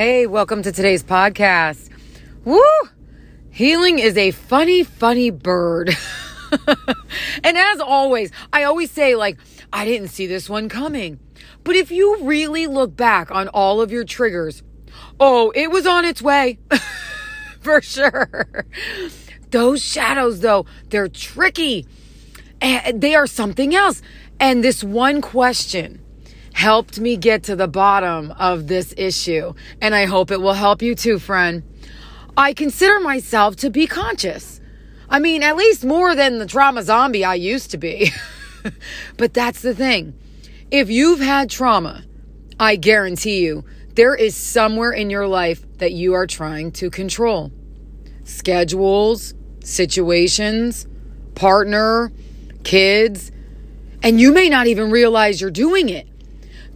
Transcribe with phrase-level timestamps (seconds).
[0.00, 1.90] Hey, welcome to today's podcast.
[2.46, 2.62] Woo!
[3.50, 5.94] Healing is a funny, funny bird.
[7.44, 9.38] and as always, I always say, like,
[9.74, 11.20] I didn't see this one coming.
[11.64, 14.62] But if you really look back on all of your triggers,
[15.20, 16.58] oh, it was on its way.
[17.60, 18.64] For sure.
[19.50, 21.86] Those shadows, though, they're tricky.
[22.62, 24.00] And they are something else.
[24.40, 26.00] And this one question
[26.52, 29.54] helped me get to the bottom of this issue.
[29.80, 31.62] And I hope it will help you too, friend.
[32.36, 34.60] I consider myself to be conscious.
[35.08, 38.10] I mean, at least more than the trauma zombie I used to be.
[39.16, 40.14] but that's the thing.
[40.70, 42.04] If you've had trauma,
[42.58, 43.64] I guarantee you,
[43.94, 47.50] there is somewhere in your life that you are trying to control.
[48.24, 50.86] Schedules, situations,
[51.34, 52.12] partner,
[52.62, 53.32] kids,
[54.02, 56.06] and you may not even realize you're doing it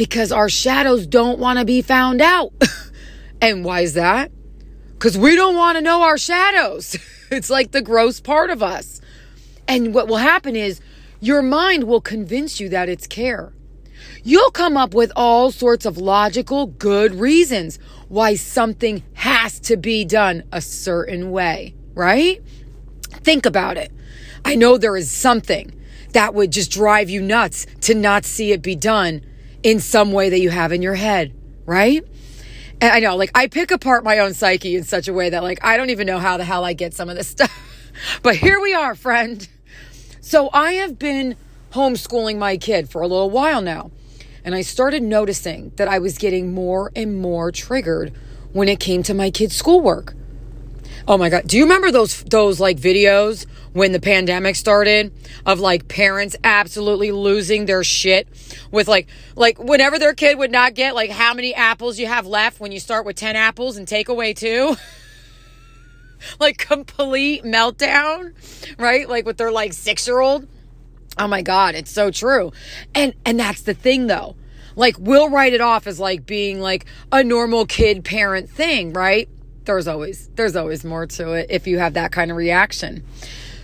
[0.00, 2.54] because our shadows don't want to be found out.
[3.42, 4.32] and why is that?
[4.94, 6.96] Because we don't want to know our shadows.
[7.30, 9.02] it's like the gross part of us.
[9.68, 10.80] And what will happen is
[11.20, 13.52] your mind will convince you that it's care.
[14.24, 17.78] You'll come up with all sorts of logical, good reasons
[18.08, 22.42] why something has to be done a certain way, right?
[23.02, 23.92] Think about it.
[24.46, 25.78] I know there is something
[26.12, 29.26] that would just drive you nuts to not see it be done
[29.62, 31.34] in some way that you have in your head,
[31.66, 32.04] right?
[32.80, 35.42] And I know, like, I pick apart my own psyche in such a way that,
[35.42, 37.52] like, I don't even know how the hell I get some of this stuff.
[38.22, 39.46] but here we are, friend.
[40.20, 41.36] So I have been
[41.72, 43.90] homeschooling my kid for a little while now.
[44.44, 48.14] And I started noticing that I was getting more and more triggered
[48.52, 50.14] when it came to my kids' schoolwork.
[51.10, 55.12] Oh my god, do you remember those those like videos when the pandemic started
[55.44, 58.28] of like parents absolutely losing their shit
[58.70, 62.28] with like like whenever their kid would not get like how many apples you have
[62.28, 64.76] left when you start with 10 apples and take away 2?
[66.38, 68.32] like complete meltdown,
[68.78, 69.08] right?
[69.08, 70.46] Like with their like 6-year-old.
[71.18, 72.52] Oh my god, it's so true.
[72.94, 74.36] And and that's the thing though.
[74.76, 79.28] Like we'll write it off as like being like a normal kid parent thing, right?
[79.64, 83.04] There's always there's always more to it if you have that kind of reaction.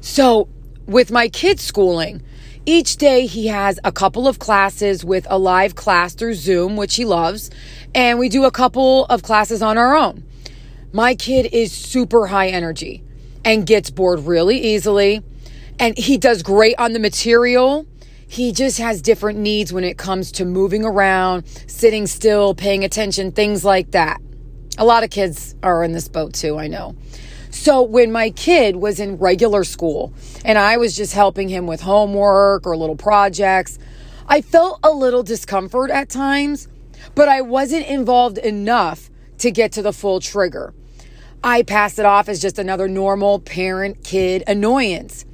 [0.00, 0.48] So,
[0.86, 2.22] with my kid's schooling,
[2.66, 6.96] each day he has a couple of classes with a live class through Zoom, which
[6.96, 7.50] he loves,
[7.94, 10.24] and we do a couple of classes on our own.
[10.92, 13.02] My kid is super high energy
[13.44, 15.22] and gets bored really easily,
[15.78, 17.86] and he does great on the material.
[18.26, 23.32] He just has different needs when it comes to moving around, sitting still, paying attention,
[23.32, 24.20] things like that.
[24.78, 26.96] A lot of kids are in this boat too, I know.
[27.50, 30.12] So when my kid was in regular school
[30.44, 33.78] and I was just helping him with homework or little projects,
[34.26, 36.68] I felt a little discomfort at times,
[37.14, 40.72] but I wasn't involved enough to get to the full trigger.
[41.44, 45.26] I pass it off as just another normal parent kid annoyance.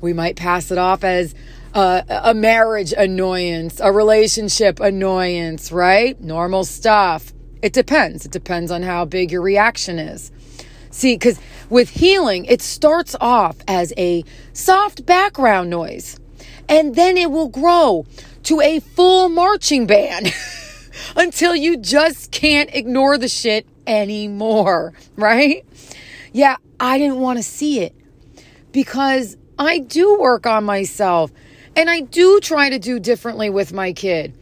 [0.00, 1.34] We might pass it off as
[1.74, 6.18] a, a marriage annoyance, a relationship annoyance, right?
[6.20, 7.32] Normal stuff.
[7.62, 8.26] It depends.
[8.26, 10.30] It depends on how big your reaction is.
[10.90, 16.18] See, because with healing, it starts off as a soft background noise,
[16.68, 18.06] and then it will grow
[18.44, 20.32] to a full marching band
[21.16, 25.64] until you just can't ignore the shit anymore, right?
[26.32, 27.94] Yeah, I didn't want to see it
[28.72, 31.32] because I do work on myself
[31.74, 34.34] and I do try to do differently with my kid.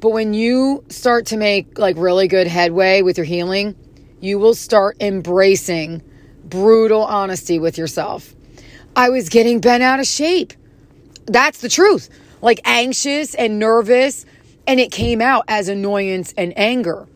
[0.00, 3.74] But when you start to make like really good headway with your healing,
[4.20, 6.02] you will start embracing
[6.44, 8.34] brutal honesty with yourself.
[8.94, 10.52] I was getting bent out of shape.
[11.26, 12.08] That's the truth.
[12.42, 14.24] Like anxious and nervous,
[14.66, 17.06] and it came out as annoyance and anger.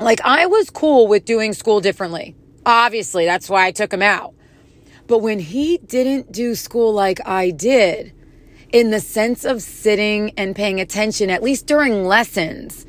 [0.00, 2.34] Like I was cool with doing school differently.
[2.66, 4.34] Obviously, that's why I took him out.
[5.06, 8.12] But when he didn't do school like I did,
[8.74, 12.84] in the sense of sitting and paying attention, at least during lessons,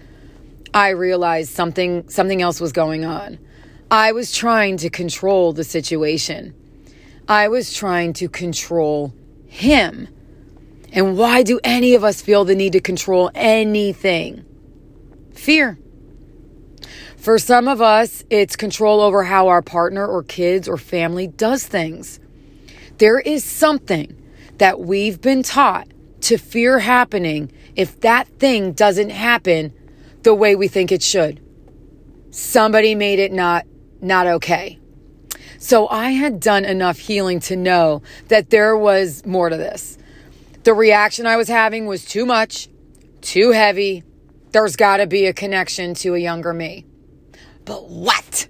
[0.73, 3.37] I realized something something else was going on.
[3.91, 6.55] I was trying to control the situation.
[7.27, 9.13] I was trying to control
[9.45, 10.07] him.
[10.91, 14.43] And why do any of us feel the need to control anything?
[15.35, 15.77] Fear.
[17.15, 21.63] For some of us, it's control over how our partner or kids or family does
[21.67, 22.19] things.
[22.97, 24.19] There is something
[24.57, 25.87] that we've been taught
[26.21, 29.73] to fear happening if that thing doesn't happen
[30.23, 31.41] the way we think it should.
[32.31, 33.65] Somebody made it not
[34.01, 34.79] not okay.
[35.57, 39.97] So I had done enough healing to know that there was more to this.
[40.63, 42.69] The reaction I was having was too much,
[43.21, 44.03] too heavy.
[44.51, 46.85] There's got to be a connection to a younger me.
[47.65, 48.47] but what?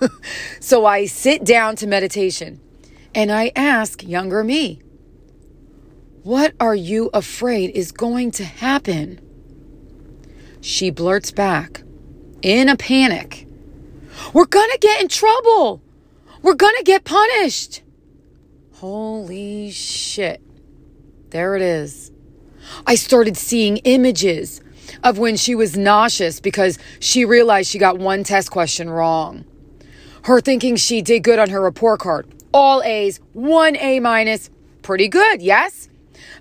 [0.60, 2.60] so I sit down to meditation
[3.14, 4.80] and I ask younger me,
[6.28, 9.18] What are you afraid is going to happen?
[10.60, 11.84] She blurts back
[12.42, 13.46] in a panic,
[14.34, 15.80] We're gonna get in trouble.
[16.42, 17.80] We're gonna get punished.
[18.74, 20.42] Holy shit.
[21.30, 22.12] There it is.
[22.86, 24.60] I started seeing images
[25.02, 29.46] of when she was nauseous because she realized she got one test question wrong.
[30.24, 32.26] Her thinking she did good on her report card.
[32.52, 34.50] All A's, one A minus.
[34.82, 35.87] Pretty good, yes?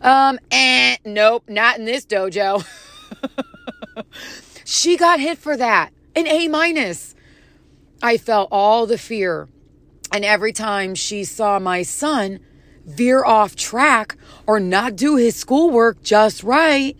[0.01, 2.65] Um, eh, nope, not in this dojo.
[4.65, 5.91] she got hit for that.
[6.15, 7.15] An A minus.
[8.01, 9.47] I felt all the fear.
[10.11, 12.39] And every time she saw my son
[12.85, 16.95] veer off track or not do his schoolwork just right,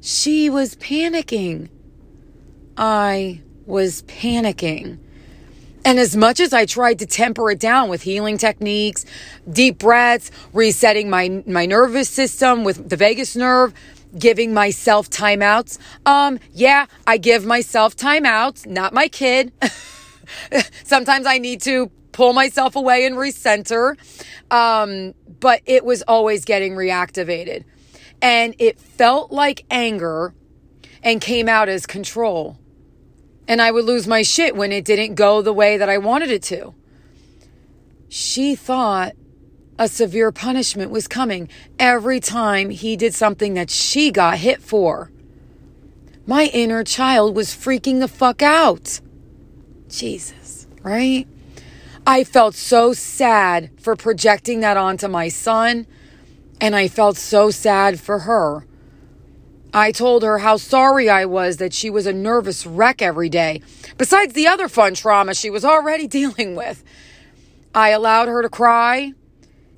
[0.00, 1.68] she was panicking.
[2.76, 4.98] I was panicking.
[5.86, 9.04] And as much as I tried to temper it down with healing techniques,
[9.48, 13.72] deep breaths, resetting my, my nervous system with the vagus nerve,
[14.18, 15.78] giving myself timeouts.
[16.04, 19.52] Um, yeah, I give myself timeouts, not my kid.
[20.82, 23.96] Sometimes I need to pull myself away and recenter.
[24.50, 27.62] Um, but it was always getting reactivated
[28.20, 30.34] and it felt like anger
[31.04, 32.58] and came out as control.
[33.48, 36.30] And I would lose my shit when it didn't go the way that I wanted
[36.30, 36.74] it to.
[38.08, 39.14] She thought
[39.78, 41.48] a severe punishment was coming
[41.78, 45.10] every time he did something that she got hit for.
[46.26, 49.00] My inner child was freaking the fuck out.
[49.88, 51.28] Jesus, right?
[52.06, 55.86] I felt so sad for projecting that onto my son
[56.60, 58.66] and I felt so sad for her.
[59.76, 63.60] I told her how sorry I was that she was a nervous wreck every day,
[63.98, 66.82] besides the other fun trauma she was already dealing with.
[67.74, 69.12] I allowed her to cry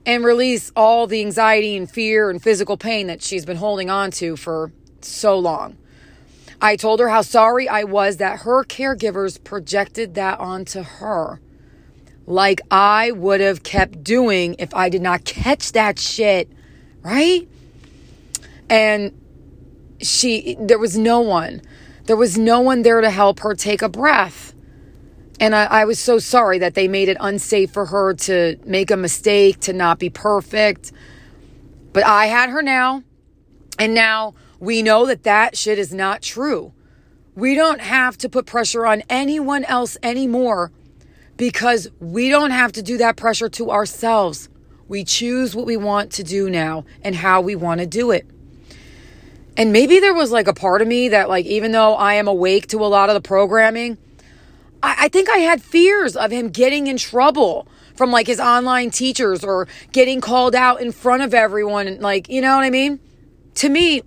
[0.06, 4.12] and release all the anxiety and fear and physical pain that she's been holding on
[4.12, 5.76] to for so long.
[6.62, 11.40] I told her how sorry I was that her caregivers projected that onto her.
[12.24, 16.48] Like I would have kept doing if I did not catch that shit
[17.02, 17.48] right?
[18.70, 19.17] And
[20.00, 21.62] she, there was no one.
[22.04, 24.54] There was no one there to help her take a breath.
[25.40, 28.90] And I, I, was so sorry that they made it unsafe for her to make
[28.90, 30.90] a mistake, to not be perfect.
[31.92, 33.04] But I had her now.
[33.78, 36.72] And now we know that that shit is not true.
[37.36, 40.72] We don't have to put pressure on anyone else anymore
[41.36, 44.48] because we don't have to do that pressure to ourselves.
[44.88, 48.26] We choose what we want to do now and how we want to do it.
[49.58, 52.28] And maybe there was like a part of me that, like, even though I am
[52.28, 53.98] awake to a lot of the programming,
[54.82, 57.66] I, I think I had fears of him getting in trouble
[57.96, 61.98] from like his online teachers or getting called out in front of everyone.
[62.00, 63.00] Like, you know what I mean?
[63.56, 64.02] To me,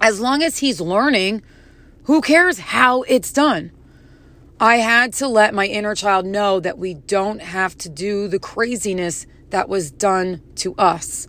[0.00, 1.42] as long as he's learning,
[2.04, 3.72] who cares how it's done?
[4.58, 8.38] I had to let my inner child know that we don't have to do the
[8.38, 11.28] craziness that was done to us.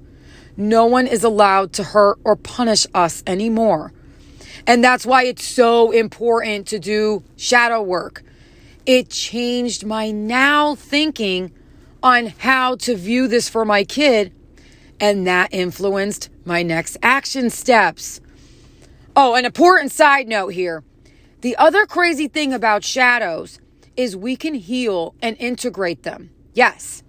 [0.60, 3.94] No one is allowed to hurt or punish us anymore.
[4.68, 8.24] And that's why it's so important to do shadow work.
[8.86, 11.54] It changed my now thinking
[12.04, 14.34] on how to view this for my kid,
[15.00, 18.20] and that influenced my next action steps.
[19.16, 20.84] Oh, an important side note here.
[21.40, 23.62] The other crazy thing about shadows
[23.96, 26.32] is we can heal and integrate them.
[26.54, 27.02] Yes,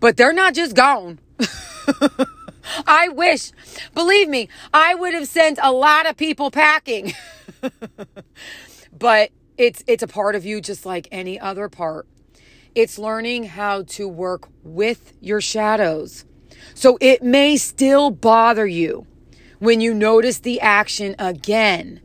[0.00, 1.20] but they're not just gone.
[2.86, 3.52] I wish,
[3.94, 7.14] believe me, I would have sent a lot of people packing.
[8.92, 12.06] but it's it's a part of you just like any other part.
[12.74, 16.24] It's learning how to work with your shadows.
[16.74, 19.06] So it may still bother you
[19.58, 22.00] when you notice the action again.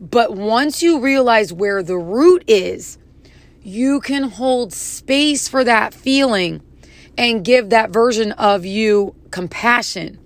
[0.00, 2.98] But once you realize where the root is,
[3.62, 6.62] you can hold space for that feeling
[7.16, 10.18] and give that version of you compassion.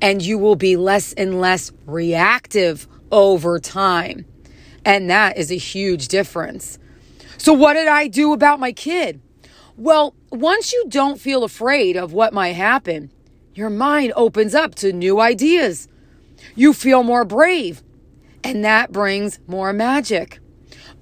[0.00, 4.24] And you will be less and less reactive over time.
[4.84, 6.78] And that is a huge difference.
[7.36, 9.20] So, what did I do about my kid?
[9.76, 13.12] Well, once you don't feel afraid of what might happen,
[13.54, 15.88] your mind opens up to new ideas.
[16.54, 17.82] You feel more brave,
[18.42, 20.40] and that brings more magic.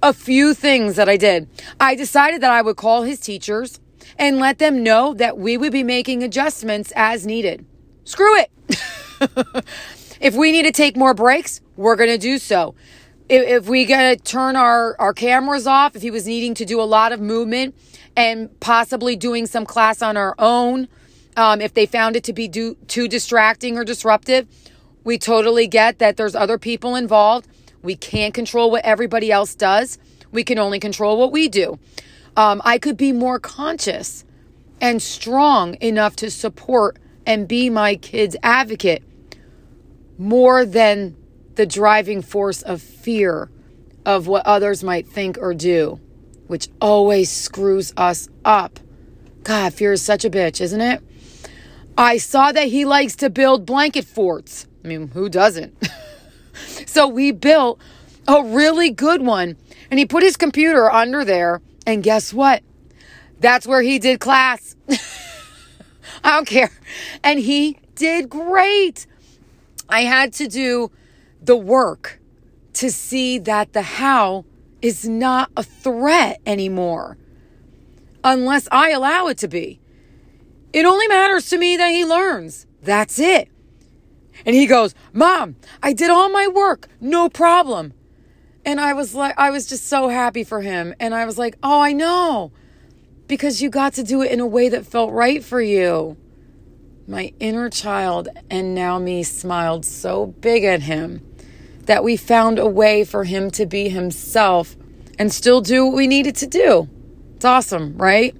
[0.03, 1.49] A few things that I did.
[1.79, 3.79] I decided that I would call his teachers
[4.17, 7.65] and let them know that we would be making adjustments as needed.
[8.03, 8.51] Screw it.
[10.21, 12.75] if we need to take more breaks, we're going to do so.
[13.29, 16.81] if, if we gotta turn our, our cameras off, if he was needing to do
[16.81, 17.75] a lot of movement
[18.15, 20.87] and possibly doing some class on our own,
[21.35, 24.47] um, if they found it to be do, too distracting or disruptive,
[25.03, 27.47] we totally get that there's other people involved.
[27.83, 29.97] We can't control what everybody else does.
[30.31, 31.79] We can only control what we do.
[32.37, 34.23] Um, I could be more conscious
[34.79, 39.03] and strong enough to support and be my kid's advocate
[40.17, 41.15] more than
[41.55, 43.49] the driving force of fear
[44.05, 45.99] of what others might think or do,
[46.45, 48.79] which always screws us up.
[49.43, 51.01] God, fear is such a bitch, isn't it?
[51.97, 54.67] I saw that he likes to build blanket forts.
[54.85, 55.75] I mean, who doesn't?
[56.85, 57.81] so we built
[58.27, 59.57] a really good one,
[59.89, 62.61] and he put his computer under there, and guess what?
[63.39, 64.75] That's where he did class.
[66.23, 66.71] I don't care.
[67.23, 69.07] And he did great.
[69.89, 70.91] I had to do
[71.41, 72.19] the work
[72.73, 74.45] to see that the how
[74.81, 77.17] is not a threat anymore
[78.23, 79.79] unless I allow it to be.
[80.73, 82.67] It only matters to me that he learns.
[82.83, 83.49] That's it.
[84.45, 87.93] And he goes, Mom, I did all my work, no problem.
[88.67, 90.93] And I was like, I was just so happy for him.
[90.99, 92.51] And I was like, Oh, I know.
[93.25, 96.17] Because you got to do it in a way that felt right for you.
[97.07, 101.25] My inner child and now me smiled so big at him
[101.83, 104.75] that we found a way for him to be himself
[105.17, 106.89] and still do what we needed to do.
[107.37, 108.35] It's awesome, right?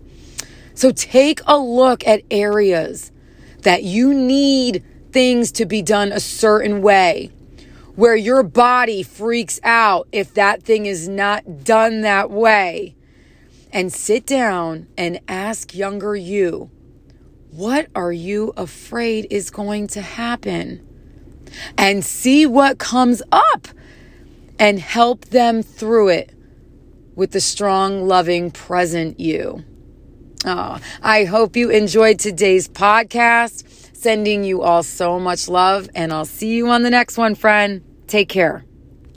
[0.73, 3.13] So take a look at areas
[3.61, 7.31] that you need things to be done a certain way,
[7.97, 12.95] where your body freaks out if that thing is not done that way.
[13.73, 16.71] And sit down and ask younger you,
[17.51, 20.87] what are you afraid is going to happen?
[21.77, 23.67] and see what comes up
[24.59, 26.33] and help them through it
[27.15, 29.63] with the strong, loving, present you.
[30.45, 33.63] Oh, I hope you enjoyed today's podcast.
[34.07, 37.81] Sending you all so much love, and I'll see you on the next one, friend.
[38.07, 38.63] Take care.